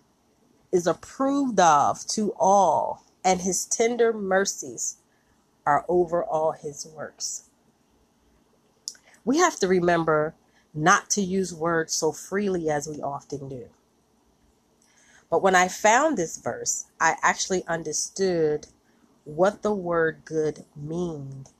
is 0.73 0.87
approved 0.87 1.61
of 1.61 2.07
to 2.09 2.35
all, 2.39 3.05
and 3.25 3.43
his 3.43 3.67
tender 3.67 4.13
mercies 4.13 4.99
are 5.69 5.85
over 5.91 6.25
all 6.25 6.53
his 6.53 6.87
works. 6.97 7.51
We 9.25 9.39
have 9.39 9.59
to 9.61 9.69
remember 9.69 10.35
not 10.75 11.11
to 11.11 11.21
use 11.21 11.55
words 11.55 11.93
so 11.93 12.11
freely 12.11 12.71
as 12.71 12.89
we 12.89 13.03
often 13.03 13.51
do. 13.51 13.67
But 15.31 15.43
when 15.43 15.55
I 15.55 15.69
found 15.69 16.17
this 16.17 16.39
verse, 16.39 16.87
I 17.01 17.17
actually 17.23 17.67
understood 17.67 18.69
what 19.25 19.63
the 19.63 19.75
word 19.75 20.23
good 20.25 20.65
meaned 20.75 21.51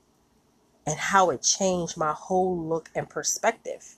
and 0.87 0.97
how 0.97 1.29
it 1.29 1.43
changed 1.43 1.97
my 1.97 2.13
whole 2.13 2.57
look 2.57 2.89
and 2.95 3.09
perspective 3.09 3.97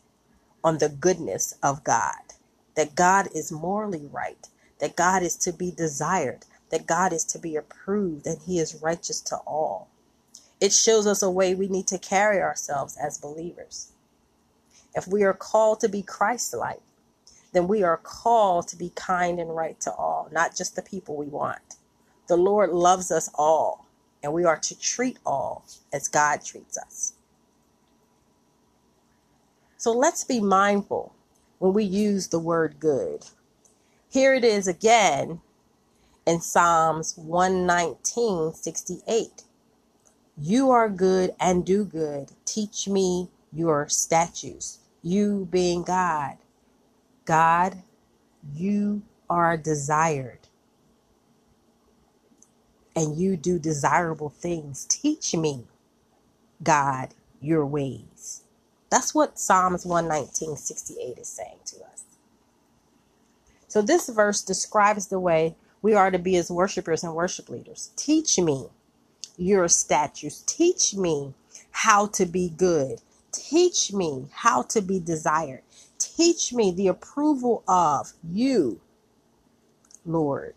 on 0.64 0.80
the 0.80 0.90
goodness 0.90 1.56
of 1.64 1.84
God. 1.86 2.36
That 2.76 2.96
God 2.96 3.30
is 3.36 3.52
morally 3.52 4.08
right, 4.12 4.48
that 4.80 4.96
God 4.98 5.24
is 5.24 5.38
to 5.38 5.54
be 5.54 5.72
desired, 5.72 6.46
that 6.72 6.88
God 6.88 7.14
is 7.14 7.26
to 7.26 7.40
be 7.40 7.56
approved, 7.56 8.28
and 8.28 8.40
He 8.42 8.60
is 8.60 8.82
righteous 8.82 9.22
to 9.22 9.38
all. 9.48 9.90
It 10.62 10.74
shows 10.74 11.08
us 11.08 11.24
a 11.24 11.30
way 11.30 11.56
we 11.56 11.68
need 11.68 11.88
to 11.88 11.98
carry 11.98 12.40
ourselves 12.40 12.96
as 12.98 13.18
believers. 13.18 13.92
If 14.94 15.08
we 15.08 15.24
are 15.24 15.34
called 15.34 15.80
to 15.82 15.90
be 15.90 16.04
Christ 16.04 16.54
like, 16.54 16.82
then 17.52 17.68
we 17.68 17.84
are 17.84 17.98
called 17.98 18.68
to 18.70 18.78
be 18.78 18.92
kind 18.96 19.40
and 19.40 19.56
right 19.56 19.80
to 19.82 19.92
all, 19.92 20.30
not 20.32 20.56
just 20.56 20.76
the 20.76 20.82
people 20.84 21.18
we 21.18 21.26
want. 21.26 21.76
The 22.28 22.38
Lord 22.38 22.70
loves 22.72 23.12
us 23.12 23.30
all, 23.36 23.88
and 24.24 24.34
we 24.34 24.46
are 24.46 24.58
to 24.58 24.80
treat 24.80 25.18
all 25.26 25.66
as 25.92 26.08
God 26.08 26.46
treats 26.46 26.78
us. 26.78 27.14
So 29.78 29.92
let's 29.92 30.24
be 30.24 30.40
mindful 30.40 31.16
when 31.60 31.74
we 31.74 31.84
use 31.84 32.28
the 32.28 32.40
word 32.40 32.80
good. 32.80 33.26
Here 34.10 34.34
it 34.36 34.44
is 34.44 34.68
again 34.68 35.42
in 36.26 36.40
Psalms 36.40 37.18
119 37.18 38.54
68. 38.54 39.44
You 40.38 40.72
are 40.72 40.90
good 40.90 41.36
and 41.40 41.66
do 41.66 41.86
good. 41.86 42.32
Teach 42.46 42.88
me 42.88 43.30
your 43.54 43.88
statutes. 43.90 44.80
You 45.04 45.48
being 45.52 45.84
God. 45.84 46.38
God, 47.26 47.84
you 48.54 49.04
are 49.30 49.58
desired. 49.58 50.40
And 52.96 53.18
you 53.18 53.38
do 53.38 53.60
desirable 53.60 54.30
things. 54.30 54.86
Teach 54.86 55.36
me, 55.36 55.66
God, 56.64 57.14
your 57.40 57.66
ways. 57.66 58.44
That's 58.90 59.16
what 59.16 59.40
Psalms 59.40 59.86
119, 59.86 60.58
68 60.58 61.18
is 61.18 61.28
saying 61.28 61.60
to 61.68 61.78
us. 61.86 62.04
So 63.68 63.82
this 63.82 64.10
verse 64.10 64.42
describes 64.42 65.08
the 65.08 65.20
way 65.20 65.56
we 65.82 65.94
are 65.94 66.12
to 66.12 66.20
be 66.20 66.36
as 66.36 66.52
worshipers 66.52 67.04
and 67.04 67.16
worship 67.16 67.50
leaders. 67.50 67.92
Teach 67.96 68.38
me 68.38 68.68
your 69.42 69.68
statutes. 69.68 70.44
Teach 70.46 70.94
me 70.94 71.34
how 71.72 72.06
to 72.08 72.26
be 72.26 72.50
good. 72.50 73.02
Teach 73.32 73.92
me 73.92 74.28
how 74.32 74.62
to 74.64 74.82
be 74.82 75.00
desired. 75.00 75.64
Teach 75.98 76.54
me 76.54 76.72
the 76.72 76.88
approval 76.88 77.64
of 77.68 78.14
you, 78.24 78.82
Lord. 80.06 80.54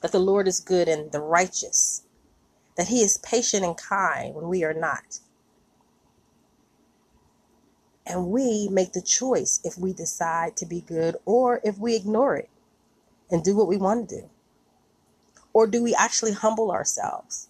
That 0.00 0.12
the 0.12 0.20
Lord 0.20 0.46
is 0.46 0.60
good 0.60 0.88
and 0.88 1.10
the 1.10 1.20
righteous. 1.20 2.02
That 2.76 2.88
he 2.88 3.00
is 3.02 3.18
patient 3.18 3.64
and 3.64 3.76
kind 3.76 4.34
when 4.34 4.48
we 4.48 4.62
are 4.64 4.74
not. 4.74 5.18
And 8.06 8.28
we 8.28 8.68
make 8.68 8.92
the 8.92 9.02
choice 9.02 9.60
if 9.64 9.76
we 9.78 9.92
decide 9.92 10.56
to 10.58 10.66
be 10.66 10.80
good 10.80 11.16
or 11.24 11.60
if 11.64 11.78
we 11.78 11.96
ignore 11.96 12.36
it 12.36 12.50
and 13.30 13.42
do 13.42 13.56
what 13.56 13.68
we 13.68 13.76
want 13.76 14.08
to 14.08 14.20
do. 14.20 14.30
Or 15.52 15.66
do 15.66 15.82
we 15.82 15.94
actually 15.94 16.32
humble 16.32 16.70
ourselves? 16.70 17.48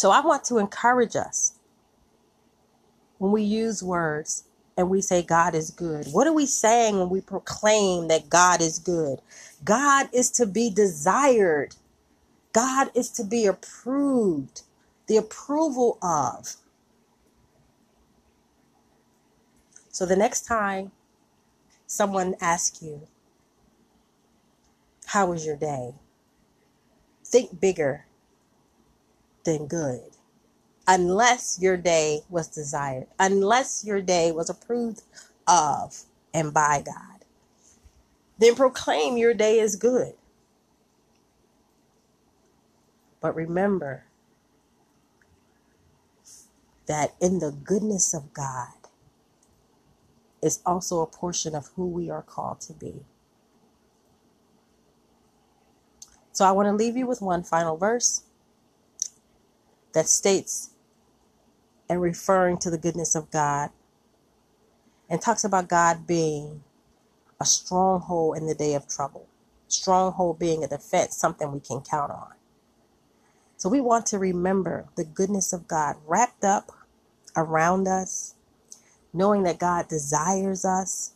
So 0.00 0.10
I 0.10 0.22
want 0.22 0.44
to 0.44 0.56
encourage 0.56 1.14
us 1.14 1.58
when 3.18 3.32
we 3.32 3.42
use 3.42 3.82
words 3.82 4.44
and 4.74 4.88
we 4.88 5.02
say 5.02 5.22
God 5.22 5.54
is 5.54 5.68
good. 5.70 6.06
What 6.06 6.26
are 6.26 6.32
we 6.32 6.46
saying 6.46 6.98
when 6.98 7.10
we 7.10 7.20
proclaim 7.20 8.08
that 8.08 8.30
God 8.30 8.62
is 8.62 8.78
good? 8.78 9.20
God 9.62 10.08
is 10.10 10.30
to 10.30 10.46
be 10.46 10.70
desired. 10.70 11.76
God 12.54 12.90
is 12.94 13.10
to 13.10 13.24
be 13.24 13.44
approved, 13.44 14.62
the 15.06 15.18
approval 15.18 15.98
of. 16.00 16.56
So 19.90 20.06
the 20.06 20.16
next 20.16 20.46
time 20.46 20.92
someone 21.86 22.36
asks 22.40 22.82
you, 22.82 23.06
How 25.04 25.26
was 25.26 25.44
your 25.44 25.56
day? 25.56 25.92
Think 27.22 27.60
bigger 27.60 28.06
than 29.44 29.66
good. 29.66 30.10
Unless 30.86 31.58
your 31.60 31.76
day 31.76 32.20
was 32.28 32.48
desired, 32.48 33.06
unless 33.18 33.84
your 33.84 34.00
day 34.00 34.32
was 34.32 34.50
approved 34.50 35.02
of 35.46 36.02
and 36.34 36.52
by 36.52 36.82
God, 36.84 37.24
then 38.38 38.54
proclaim 38.54 39.16
your 39.16 39.34
day 39.34 39.60
is 39.60 39.76
good. 39.76 40.14
But 43.20 43.34
remember 43.34 44.04
that 46.86 47.14
in 47.20 47.38
the 47.38 47.52
goodness 47.52 48.14
of 48.14 48.32
God 48.32 48.68
is 50.42 50.60
also 50.66 51.00
a 51.02 51.06
portion 51.06 51.54
of 51.54 51.68
who 51.76 51.86
we 51.86 52.10
are 52.10 52.22
called 52.22 52.60
to 52.62 52.72
be. 52.72 53.04
So 56.32 56.44
I 56.44 56.52
want 56.52 56.66
to 56.66 56.72
leave 56.72 56.96
you 56.96 57.06
with 57.06 57.20
one 57.20 57.42
final 57.42 57.76
verse 57.76 58.22
that 59.92 60.08
states 60.08 60.70
and 61.88 62.00
referring 62.00 62.58
to 62.58 62.70
the 62.70 62.78
goodness 62.78 63.14
of 63.14 63.30
God 63.30 63.70
and 65.08 65.20
talks 65.20 65.44
about 65.44 65.68
God 65.68 66.06
being 66.06 66.62
a 67.40 67.44
stronghold 67.44 68.36
in 68.36 68.46
the 68.46 68.54
day 68.54 68.74
of 68.74 68.86
trouble. 68.88 69.26
Stronghold 69.68 70.38
being 70.38 70.62
a 70.62 70.68
defense, 70.68 71.16
something 71.16 71.50
we 71.52 71.60
can 71.60 71.80
count 71.80 72.12
on. 72.12 72.32
So 73.56 73.68
we 73.68 73.80
want 73.80 74.06
to 74.06 74.18
remember 74.18 74.86
the 74.96 75.04
goodness 75.04 75.52
of 75.52 75.68
God 75.68 75.96
wrapped 76.06 76.44
up 76.44 76.72
around 77.36 77.88
us, 77.88 78.34
knowing 79.12 79.42
that 79.44 79.58
God 79.58 79.88
desires 79.88 80.64
us, 80.64 81.12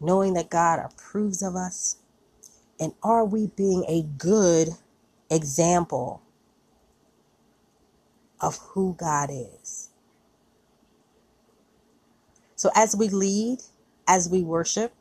knowing 0.00 0.34
that 0.34 0.50
God 0.50 0.78
approves 0.78 1.42
of 1.42 1.56
us. 1.56 1.96
And 2.78 2.92
are 3.02 3.24
we 3.24 3.48
being 3.48 3.84
a 3.88 4.02
good 4.02 4.68
example 5.30 6.22
of 8.40 8.58
who 8.58 8.94
God 8.98 9.30
is. 9.32 9.90
So 12.54 12.70
as 12.74 12.96
we 12.96 13.08
lead, 13.08 13.58
as 14.08 14.28
we 14.28 14.42
worship, 14.42 14.92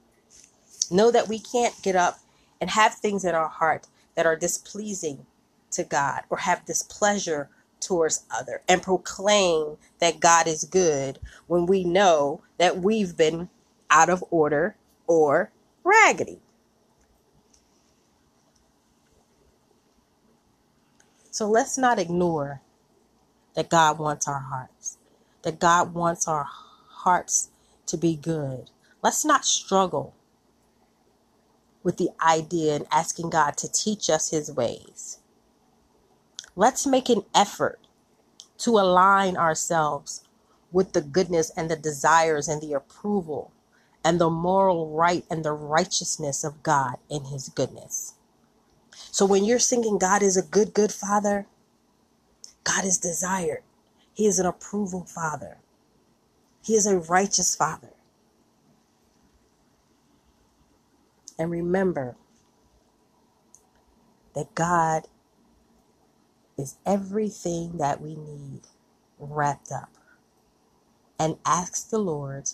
know 0.91 1.11
that 1.11 1.27
we 1.27 1.39
can't 1.39 1.73
get 1.81 1.95
up 1.95 2.19
and 2.59 2.69
have 2.69 2.95
things 2.95 3.25
in 3.25 3.35
our 3.35 3.47
heart 3.47 3.87
that 4.15 4.25
are 4.25 4.35
displeasing 4.35 5.25
to 5.71 5.83
God 5.83 6.23
or 6.29 6.37
have 6.37 6.65
displeasure 6.65 7.49
towards 7.79 8.23
other 8.33 8.61
and 8.67 8.81
proclaim 8.81 9.77
that 9.99 10.19
God 10.19 10.47
is 10.47 10.63
good 10.63 11.19
when 11.47 11.65
we 11.65 11.83
know 11.83 12.41
that 12.57 12.79
we've 12.79 13.15
been 13.15 13.49
out 13.89 14.09
of 14.09 14.23
order 14.31 14.75
or 15.07 15.51
raggedy. 15.83 16.39
So 21.31 21.49
let's 21.49 21.77
not 21.77 21.99
ignore 21.99 22.61
that 23.55 23.69
God 23.69 23.99
wants 23.99 24.27
our 24.27 24.39
hearts, 24.39 24.97
that 25.43 25.59
God 25.59 25.93
wants 25.93 26.27
our 26.27 26.45
hearts 26.47 27.49
to 27.87 27.97
be 27.97 28.15
good. 28.15 28.69
Let's 29.01 29.25
not 29.25 29.45
struggle 29.45 30.13
with 31.83 31.97
the 31.97 32.09
idea 32.25 32.75
and 32.75 32.87
asking 32.91 33.29
God 33.29 33.57
to 33.57 33.71
teach 33.71 34.09
us 34.09 34.31
his 34.31 34.51
ways. 34.51 35.19
Let's 36.55 36.87
make 36.87 37.09
an 37.09 37.23
effort 37.35 37.79
to 38.59 38.71
align 38.71 39.37
ourselves 39.37 40.23
with 40.71 40.93
the 40.93 41.01
goodness 41.01 41.51
and 41.55 41.69
the 41.69 41.75
desires 41.75 42.47
and 42.47 42.61
the 42.61 42.73
approval 42.73 43.51
and 44.03 44.19
the 44.19 44.29
moral 44.29 44.89
right 44.89 45.25
and 45.29 45.43
the 45.43 45.51
righteousness 45.53 46.43
of 46.43 46.63
God 46.63 46.95
in 47.09 47.25
his 47.25 47.49
goodness. 47.49 48.15
So 48.97 49.25
when 49.25 49.45
you're 49.45 49.59
singing 49.59 49.97
God 49.97 50.23
is 50.23 50.37
a 50.37 50.41
good, 50.41 50.73
good 50.73 50.91
father, 50.91 51.47
God 52.65 52.85
is 52.85 52.99
desired. 52.99 53.63
He 54.13 54.27
is 54.27 54.39
an 54.39 54.47
approval 54.47 55.05
father. 55.05 55.59
He 56.63 56.75
is 56.75 56.87
a 56.87 56.99
righteous 56.99 57.55
father. 57.55 57.93
And 61.39 61.51
remember 61.51 62.17
that 64.35 64.55
God 64.55 65.03
is 66.57 66.77
everything 66.85 67.77
that 67.77 68.01
we 68.01 68.15
need 68.15 68.61
wrapped 69.19 69.71
up. 69.71 69.89
And 71.19 71.37
ask 71.45 71.89
the 71.89 71.99
Lord 71.99 72.49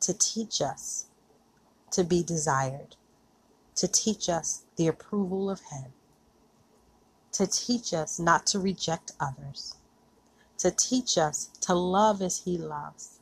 to 0.00 0.14
teach 0.14 0.60
us 0.62 1.06
to 1.92 2.04
be 2.04 2.22
desired, 2.22 2.96
to 3.76 3.88
teach 3.88 4.28
us 4.28 4.64
the 4.76 4.88
approval 4.88 5.50
of 5.50 5.60
Him 5.72 5.92
to 7.34 7.46
teach 7.46 7.94
us 7.94 8.18
not 8.20 8.46
to 8.48 8.60
reject 8.60 9.12
others, 9.20 9.76
to 10.58 10.70
teach 10.70 11.18
us 11.18 11.50
to 11.62 11.74
love 11.74 12.22
as 12.22 12.42
He 12.44 12.58
loves, 12.58 13.20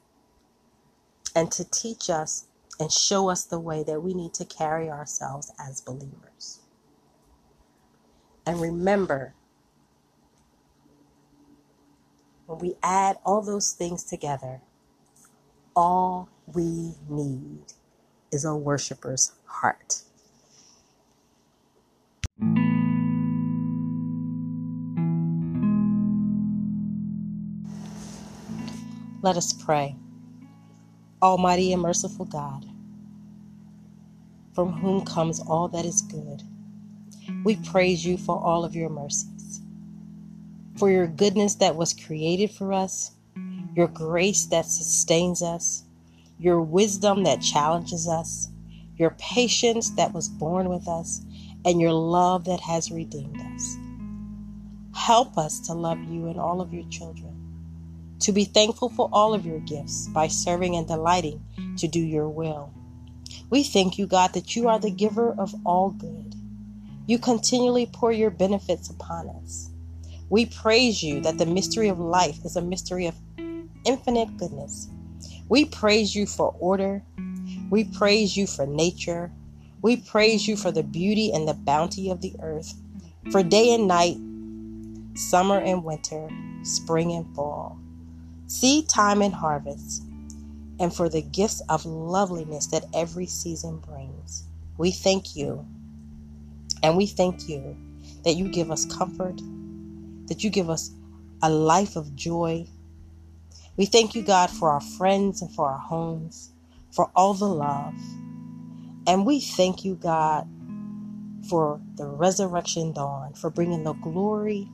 and 1.37 1.51
to 1.53 1.65
teach 1.65 2.11
us 2.11 2.47
and 2.81 2.93
show 2.93 3.31
us 3.31 3.45
the 3.45 3.61
way 3.61 3.83
that 3.85 4.03
we 4.03 4.15
need 4.15 4.35
to 4.35 4.45
carry 4.45 4.91
ourselves 4.91 5.53
as 5.59 5.81
believers. 5.81 6.61
And 8.47 8.61
remember, 8.61 9.35
when 12.47 12.59
we 12.59 12.77
add 12.83 13.19
all 13.25 13.43
those 13.43 13.73
things 13.73 14.05
together, 14.05 14.61
all 15.77 16.29
we 16.47 16.95
need 17.09 17.75
is 18.33 18.45
a 18.45 18.57
worshiper's 18.57 19.33
heart. 19.47 20.03
Let 29.23 29.37
us 29.37 29.53
pray. 29.53 29.95
Almighty 31.23 31.73
and 31.73 31.81
merciful 31.81 32.25
God, 32.25 32.67
from 34.53 34.73
whom 34.73 35.05
comes 35.05 35.39
all 35.39 35.69
that 35.69 35.85
is 35.85 36.03
good, 36.03 36.43
we 37.45 37.55
praise 37.55 38.05
you 38.05 38.19
for 38.19 38.37
all 38.37 38.65
of 38.65 38.75
your 38.75 38.89
mercies, 38.89 39.61
for 40.77 40.91
your 40.91 41.07
goodness 41.07 41.55
that 41.57 41.77
was 41.77 41.95
created 41.95 42.51
for 42.51 42.73
us, 42.73 43.13
your 43.77 43.87
grace 43.87 44.47
that 44.47 44.67
sustains 44.67 45.41
us, 45.41 45.85
your 46.41 46.61
wisdom 46.61 47.23
that 47.23 47.41
challenges 47.41 48.09
us, 48.09 48.49
your 48.97 49.11
patience 49.21 49.91
that 49.91 50.13
was 50.13 50.29
born 50.29 50.69
with 50.69 50.89
us, 50.89 51.23
and 51.65 51.81
your 51.81 51.93
love 51.93 52.45
that 52.47 52.59
has 52.59 52.91
redeemed 52.91 53.41
us. 53.55 53.77
Help 54.97 55.39
us 55.39 55.61
to 55.61 55.75
love 55.75 56.03
you 56.11 56.27
and 56.27 56.41
all 56.41 56.61
of 56.61 56.75
your 56.75 56.89
children 56.89 57.32
to 58.23 58.33
be 58.33 58.45
thankful 58.45 58.89
for 58.89 59.09
all 59.13 59.35
of 59.35 59.45
your 59.45 59.61
gifts 59.61 60.09
by 60.09 60.29
serving 60.29 60.77
and 60.77 60.87
delighting 60.87 61.45
to 61.77 61.89
do 61.89 62.01
your 62.01 62.29
will. 62.29 62.73
We 63.51 63.63
thank 63.63 63.99
you, 63.99 64.07
God, 64.07 64.33
that 64.35 64.57
you 64.57 64.69
are 64.69 64.79
the 64.79 64.91
giver 64.91 65.33
of 65.39 65.55
all 65.65 65.91
good. 65.91 66.35
You 67.07 67.19
continually 67.19 67.87
pour 67.93 68.13
your 68.13 68.31
benefits 68.31 68.89
upon 68.89 69.29
us. 69.29 69.71
We 70.31 70.47
praise 70.47 71.03
you 71.03 71.21
that 71.21 71.39
the 71.39 71.47
mystery 71.47 71.89
of 71.89 71.99
life 71.99 72.45
is 72.45 72.57
a 72.57 72.63
mystery 72.63 73.07
of 73.07 73.17
infinite 73.85 74.37
goodness. 74.37 74.89
We 75.49 75.65
praise 75.65 76.15
you 76.15 76.27
for 76.27 76.55
order. 76.59 77.03
We 77.71 77.85
praise 77.85 78.37
you 78.37 78.47
for 78.47 78.67
nature. 78.67 79.31
We 79.83 79.97
praise 79.97 80.47
you 80.47 80.57
for 80.57 80.71
the 80.71 80.85
beauty 80.85 81.33
and 81.33 81.49
the 81.49 81.55
bounty 81.55 82.09
of 82.09 82.21
the 82.21 82.35
earth, 82.41 82.73
for 83.33 83.43
day 83.43 83.75
and 83.75 83.89
night 83.89 84.17
summer 85.19 85.59
and 85.59 85.85
winter, 85.85 86.29
spring 86.63 87.13
and 87.13 87.35
fall, 87.35 87.79
seed 88.53 88.87
time 88.87 89.23
and 89.23 89.35
harvest, 89.35 90.05
and 90.79 90.95
for 90.95 91.09
the 91.09 91.23
gifts 91.23 91.63
of 91.71 91.87
loveliness 91.87 92.67
that 92.67 92.85
every 92.95 93.25
season 93.25 93.79
brings. 93.79 94.45
We 94.77 94.91
thank 94.91 95.35
you. 95.35 95.67
And 96.83 96.97
we 96.97 97.07
thank 97.07 97.49
you 97.49 97.77
that 98.25 98.35
you 98.35 98.49
give 98.49 98.71
us 98.71 98.85
comfort, 98.85 99.41
that 100.27 100.45
you 100.45 100.51
give 100.51 100.69
us 100.69 100.91
a 101.43 101.49
life 101.49 101.97
of 101.97 102.15
joy. 102.15 102.67
We 103.77 103.87
thank 103.87 104.15
you, 104.15 104.23
God, 104.23 104.51
for 104.51 104.71
our 104.71 104.81
friends 104.81 105.41
and 105.41 105.51
for 105.51 105.67
our 105.71 105.79
homes, 105.79 106.53
for 106.91 107.11
all 107.17 107.33
the 107.33 107.49
love. 107.49 107.95
And 109.07 109.25
we 109.25 109.41
thank 109.41 109.83
you, 109.85 109.95
God, 109.95 110.47
for 111.49 111.81
the 111.97 112.07
resurrection 112.07 112.93
dawn, 112.93 113.33
for 113.33 113.49
bringing 113.49 113.85
the 113.85 113.95
glory 113.95 114.69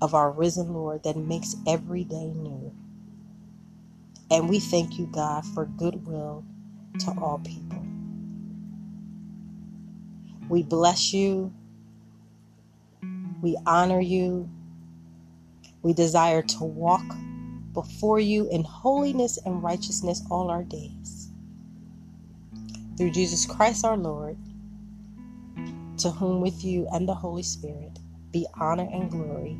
of 0.00 0.14
our 0.14 0.30
risen 0.30 0.72
Lord 0.72 1.02
that 1.02 1.16
makes 1.16 1.54
every 1.66 2.04
day 2.04 2.32
new. 2.34 2.72
And 4.32 4.48
we 4.48 4.60
thank 4.60 4.98
you, 4.98 5.06
God, 5.06 5.44
for 5.54 5.66
goodwill 5.66 6.42
to 7.00 7.10
all 7.20 7.38
people. 7.44 7.86
We 10.48 10.62
bless 10.62 11.12
you. 11.12 11.52
We 13.42 13.58
honor 13.66 14.00
you. 14.00 14.48
We 15.82 15.92
desire 15.92 16.40
to 16.40 16.64
walk 16.64 17.04
before 17.74 18.20
you 18.20 18.48
in 18.50 18.64
holiness 18.64 19.38
and 19.44 19.62
righteousness 19.62 20.22
all 20.30 20.50
our 20.50 20.62
days. 20.62 21.28
Through 22.96 23.10
Jesus 23.10 23.44
Christ 23.44 23.84
our 23.84 23.98
Lord, 23.98 24.38
to 25.98 26.10
whom 26.10 26.40
with 26.40 26.64
you 26.64 26.88
and 26.92 27.06
the 27.06 27.14
Holy 27.14 27.42
Spirit 27.42 27.98
be 28.30 28.46
honor 28.54 28.88
and 28.90 29.10
glory 29.10 29.58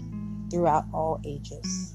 throughout 0.50 0.84
all 0.94 1.20
ages. 1.26 1.94